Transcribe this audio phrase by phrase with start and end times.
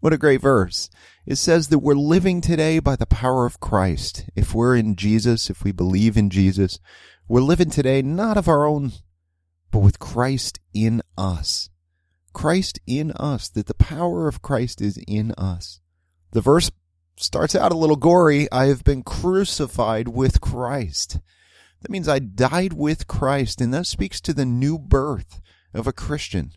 [0.00, 0.88] What a great verse.
[1.26, 4.24] It says that we're living today by the power of Christ.
[4.34, 6.78] If we're in Jesus, if we believe in Jesus,
[7.28, 8.92] we're living today not of our own,
[9.70, 11.68] but with Christ in us.
[12.32, 15.80] Christ in us, that the power of Christ is in us.
[16.30, 16.70] The verse
[17.16, 18.50] starts out a little gory.
[18.50, 21.18] I have been crucified with Christ.
[21.82, 25.42] That means I died with Christ, and that speaks to the new birth
[25.74, 26.52] of a Christian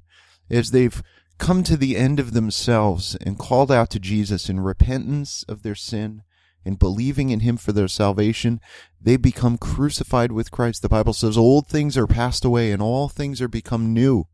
[0.49, 1.03] as they've
[1.43, 5.75] come to the end of themselves and called out to Jesus in repentance of their
[5.75, 6.23] sin
[6.63, 8.61] and believing in him for their salvation,
[9.01, 10.81] they become crucified with Christ.
[10.81, 14.25] The Bible says old things are passed away and all things are become new.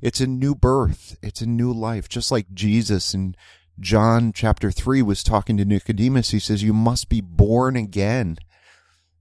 [0.00, 1.18] It's a new birth.
[1.20, 2.08] It's a new life.
[2.08, 3.34] Just like Jesus in
[3.80, 8.38] John chapter 3 was talking to Nicodemus, he says, You must be born again.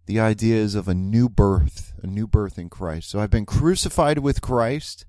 [0.06, 3.09] The idea is of a new birth, a new birth in Christ.
[3.09, 5.07] So I've been crucified with Christ.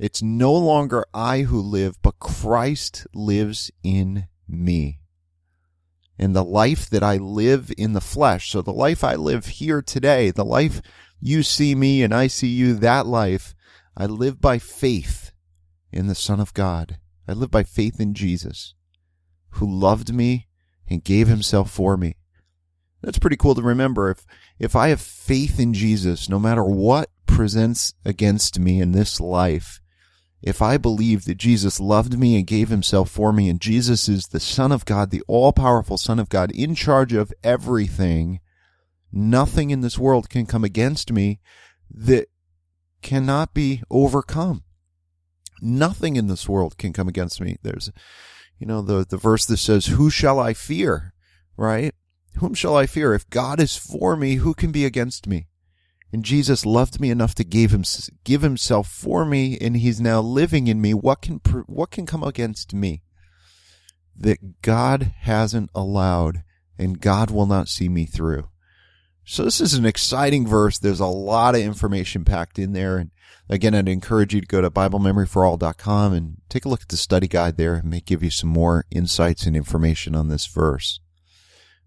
[0.00, 5.02] It's no longer I who live, but Christ lives in me.
[6.18, 9.82] And the life that I live in the flesh, so the life I live here
[9.82, 10.80] today, the life
[11.20, 13.54] you see me and I see you, that life,
[13.94, 15.32] I live by faith
[15.92, 16.98] in the Son of God.
[17.28, 18.74] I live by faith in Jesus,
[19.50, 20.48] who loved me
[20.88, 22.16] and gave himself for me.
[23.02, 24.08] That's pretty cool to remember.
[24.08, 24.24] If
[24.58, 29.80] if I have faith in Jesus, no matter what presents against me in this life,
[30.42, 34.28] if I believe that Jesus loved me and gave himself for me, and Jesus is
[34.28, 38.40] the Son of God, the all powerful Son of God, in charge of everything,
[39.12, 41.40] nothing in this world can come against me
[41.90, 42.28] that
[43.02, 44.64] cannot be overcome.
[45.60, 47.58] Nothing in this world can come against me.
[47.62, 47.90] There's,
[48.58, 51.12] you know, the, the verse that says, Who shall I fear?
[51.56, 51.94] Right?
[52.36, 53.12] Whom shall I fear?
[53.12, 55.48] If God is for me, who can be against me?
[56.12, 57.84] And Jesus loved me enough to give him
[58.24, 60.92] give himself for me, and he's now living in me.
[60.92, 63.02] What can what can come against me?
[64.16, 66.42] That God hasn't allowed,
[66.78, 68.48] and God will not see me through.
[69.24, 70.78] So this is an exciting verse.
[70.78, 73.10] There's a lot of information packed in there, and
[73.48, 77.28] again, I'd encourage you to go to BibleMemoryForAll.com and take a look at the study
[77.28, 77.76] guide there.
[77.76, 80.98] It may give you some more insights and information on this verse.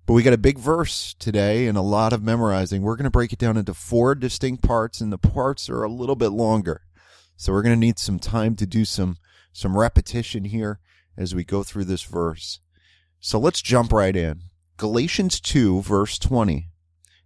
[0.06, 2.82] But we got a big verse today and a lot of memorizing.
[2.82, 5.92] We're going to break it down into four distinct parts, and the parts are a
[5.92, 6.82] little bit longer.
[7.38, 9.18] So we're going to need some time to do some,
[9.54, 10.80] some repetition here
[11.18, 12.60] as we go through this verse.
[13.20, 14.42] So let's jump right in.
[14.76, 16.68] Galatians 2, verse 20.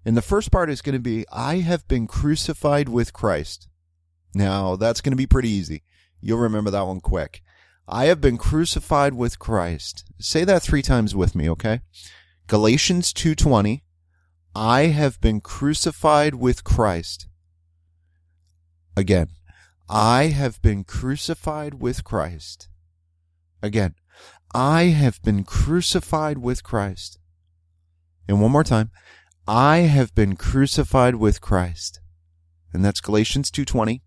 [0.05, 3.67] And the first part is going to be, I have been crucified with Christ.
[4.35, 5.83] Now, that's going to be pretty easy.
[6.21, 7.41] You'll remember that one quick.
[7.87, 10.05] I have been crucified with Christ.
[10.19, 11.81] Say that three times with me, okay?
[12.47, 13.83] Galatians 2:20
[14.55, 17.27] I have been crucified with Christ.
[18.95, 19.31] Again,
[19.89, 22.69] I have been crucified with Christ.
[23.61, 23.95] Again,
[24.55, 27.19] I have been crucified with Christ.
[28.29, 28.91] And one more time,
[29.45, 31.99] I have been crucified with Christ.
[32.71, 34.03] And that's Galatians 2:20.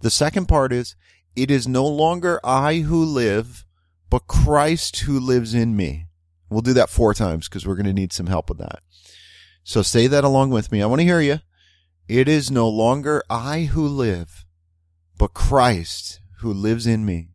[0.00, 0.96] The second part is
[1.36, 3.64] it is no longer I who live,
[4.08, 6.08] but Christ who lives in me.
[6.50, 8.80] We'll do that four times because we're going to need some help with that.
[9.62, 10.82] So say that along with me.
[10.82, 11.38] I want to hear you.
[12.08, 14.44] It is no longer I who live,
[15.16, 17.28] but Christ who lives in me.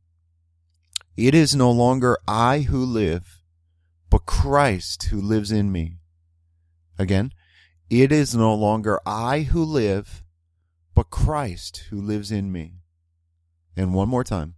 [1.16, 3.42] It is no longer I who live,
[4.10, 6.00] but Christ who lives in me.
[7.00, 7.32] Again,
[7.90, 10.24] It is no longer I who live,
[10.94, 12.82] but Christ who lives in me.
[13.78, 14.56] And one more time.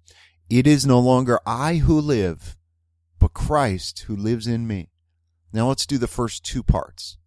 [0.49, 2.56] It is no longer I who live,
[3.19, 4.89] but Christ who lives in me.
[5.53, 7.17] Now let's do the first two parts.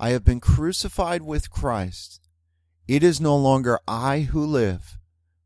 [0.00, 2.20] I have been crucified with Christ.
[2.86, 4.98] It is no longer I who live,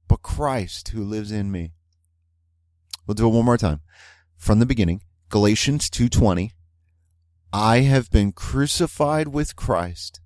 [0.09, 1.73] but Christ who lives in me.
[3.07, 3.81] We'll do it one more time.
[4.37, 6.53] From the beginning, Galatians 2:20.
[7.53, 10.21] I have been crucified with Christ.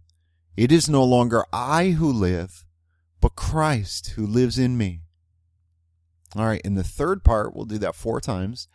[0.56, 2.64] It is no longer I who live,
[3.20, 5.02] but Christ who lives in me.
[6.34, 8.68] All right, in the third part, we'll do that four times.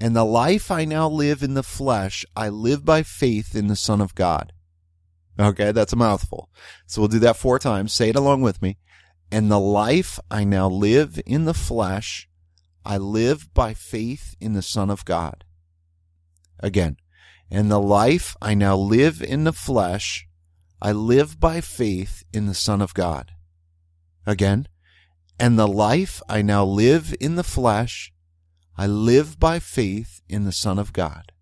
[0.00, 3.76] And the life I now live in the flesh, I live by faith in the
[3.76, 4.52] Son of God.
[5.38, 6.48] Okay, that's a mouthful.
[6.86, 7.92] So we'll do that four times.
[7.92, 8.78] Say it along with me.
[9.30, 12.28] And the life I now live in the flesh,
[12.84, 15.44] I live by faith in the Son of God.
[16.60, 16.96] Again,
[17.50, 20.26] and the life I now live in the flesh,
[20.80, 23.32] I live by faith in the Son of God.
[24.26, 24.66] Again,
[25.38, 28.12] and the life I now live in the flesh,
[28.80, 31.32] I live by faith in the Son of God.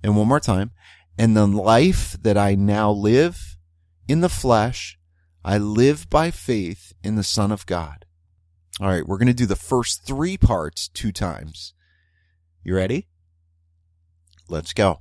[0.00, 0.70] And one more time.
[1.18, 3.56] And the life that I now live
[4.06, 4.96] in the flesh,
[5.44, 8.04] I live by faith in the Son of God.
[8.80, 11.74] All right, we're going to do the first three parts two times.
[12.62, 13.08] You ready?
[14.48, 15.00] Let's go.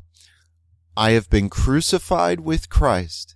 [0.98, 3.36] I have been crucified with Christ.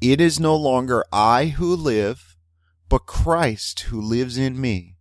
[0.00, 2.36] It is no longer I who live,
[2.88, 4.93] but Christ who lives in me.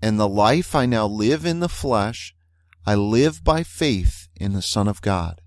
[0.00, 2.34] And the life I now live in the flesh,
[2.86, 5.40] I live by faith in the Son of God.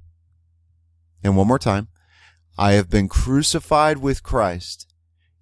[1.23, 1.87] And one more time.
[2.57, 4.87] I have been crucified with Christ.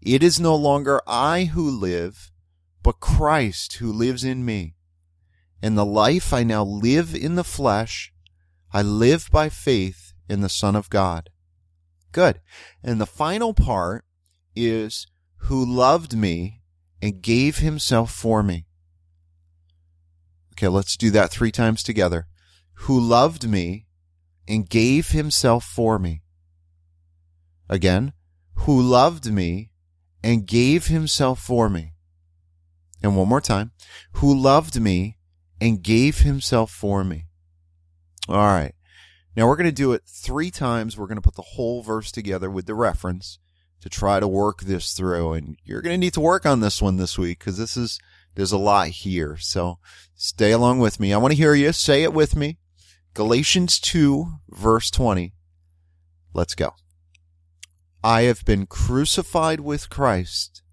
[0.02, 2.32] It is no longer I who live,
[2.84, 4.76] but Christ who lives in me.
[5.62, 8.14] And the life I now live in the flesh,
[8.72, 11.30] I live by faith in the Son of God.
[12.12, 12.40] Good.
[12.84, 14.06] And the final part
[14.56, 15.08] is
[15.44, 16.62] who loved me
[17.02, 18.68] and gave himself for me.
[20.60, 22.28] Okay, let's do that three times together.
[22.80, 23.86] Who loved me
[24.46, 26.24] and gave himself for me.
[27.70, 28.12] Again,
[28.56, 29.72] who loved me
[30.22, 31.94] and gave himself for me.
[33.02, 33.72] And one more time,
[34.16, 35.16] who loved me
[35.62, 37.28] and gave himself for me.
[38.28, 38.74] All right.
[39.38, 40.98] Now we're going to do it three times.
[40.98, 43.40] We're going to put the whole verse together with the reference
[43.80, 45.32] to try to work this through.
[45.32, 47.98] And you're going to need to work on this one this week because this is,
[48.36, 49.38] there's a lot here.
[49.38, 49.80] So
[50.16, 51.14] stay along with me.
[51.14, 52.58] I want to hear you say it with me.
[53.14, 55.34] Galatians 2 verse 20.
[56.34, 56.76] Let's go.
[58.04, 60.64] I have been crucified with Christ.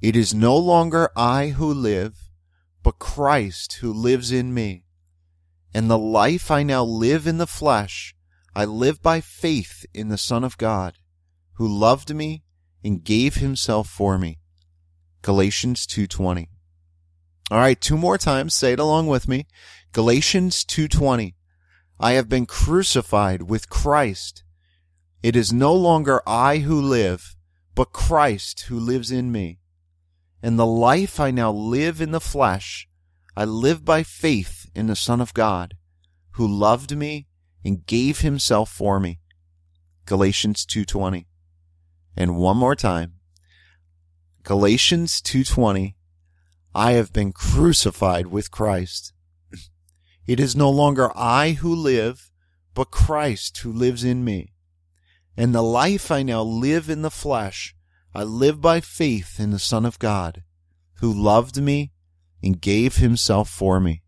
[0.00, 2.30] It is no longer I who live,
[2.82, 4.86] but Christ who lives in me.
[5.74, 8.14] And the life I now live in the flesh,
[8.54, 10.94] I live by faith in the Son of God,
[11.54, 12.44] who loved me
[12.82, 14.38] and gave himself for me.
[15.22, 16.48] Galatians 2:20.
[17.50, 19.46] All right, two more times, say it along with me.
[19.92, 21.34] Galatians 2:20.
[21.98, 24.44] I have been crucified with Christ.
[25.20, 27.34] It is no longer I who live,
[27.74, 29.58] but Christ who lives in me.
[30.42, 32.88] And the life I now live in the flesh,
[33.36, 35.76] I live by faith in the Son of God,
[36.32, 37.26] who loved me
[37.64, 39.18] and gave himself for me.
[40.06, 41.26] Galatians 2:20.
[42.16, 43.14] And one more time.
[44.44, 45.96] Galatians 2:20
[46.74, 49.12] I have been crucified with Christ.
[50.26, 52.30] It is no longer I who live,
[52.74, 54.54] but Christ who lives in me.
[55.36, 57.74] And the life I now live in the flesh,
[58.14, 60.42] I live by faith in the Son of God,
[61.00, 61.92] who loved me
[62.42, 64.02] and gave himself for me.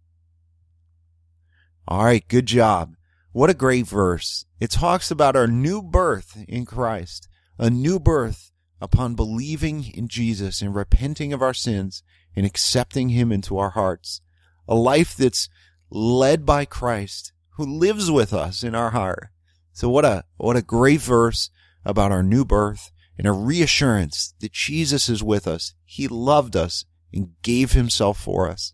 [1.89, 2.95] All right, good job.
[3.33, 4.45] What a great verse.
[4.61, 7.29] It talks about our new birth in Christ
[7.59, 8.51] a new birth
[8.81, 12.03] upon believing in Jesus and repenting of our sins
[12.35, 14.21] and accepting Him into our hearts.
[14.69, 15.49] A life that's
[15.91, 19.29] led by Christ who lives with us in our heart.
[19.73, 21.51] So what a, what a great verse
[21.85, 25.75] about our new birth and a reassurance that Jesus is with us.
[25.85, 28.73] He loved us and gave himself for us.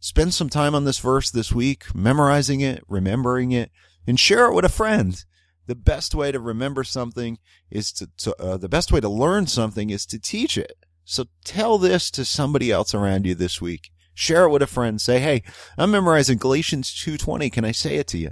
[0.00, 3.70] Spend some time on this verse this week, memorizing it, remembering it,
[4.06, 5.24] and share it with a friend
[5.66, 7.38] the best way to remember something
[7.70, 10.81] is to, to uh, the best way to learn something is to teach it.
[11.04, 13.90] So tell this to somebody else around you this week.
[14.14, 15.00] Share it with a friend.
[15.00, 15.42] Say, "Hey,
[15.76, 17.50] I'm memorizing Galatians 2:20.
[17.50, 18.30] Can I say it to you?"